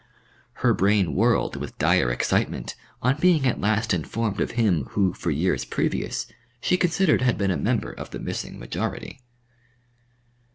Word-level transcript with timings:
Her 0.65 0.73
brain 0.73 1.13
whirled 1.13 1.57
with 1.57 1.77
dire 1.77 2.09
excitement 2.09 2.73
on 3.03 3.19
being 3.19 3.45
at 3.45 3.61
last 3.61 3.93
informed 3.93 4.41
of 4.41 4.49
him 4.53 4.85
who 4.93 5.13
for 5.13 5.29
years 5.29 5.63
previous 5.63 6.25
she 6.59 6.75
considered 6.75 7.21
had 7.21 7.37
been 7.37 7.51
a 7.51 7.55
member 7.55 7.91
of 7.91 8.09
the 8.09 8.17
missing 8.17 8.57
majority. 8.57 9.21